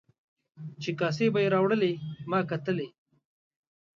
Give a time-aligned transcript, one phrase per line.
[0.81, 1.93] چې کاسې به یې راوړلې
[2.29, 2.87] ما کتلې.